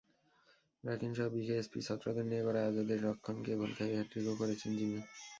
রাকিনসহ 0.83 1.27
বিকেএসপির 1.33 1.85
ছাত্রদের 1.87 2.25
নিয়ে 2.29 2.45
গড়া 2.47 2.61
আজাদের 2.65 2.99
রক্ষণকে 3.07 3.51
ঘোল 3.59 3.71
খাইয়ে 3.77 3.97
হ্যাটট্রিকও 3.97 4.39
করেছেন 4.41 4.71
জিমি। 4.77 4.99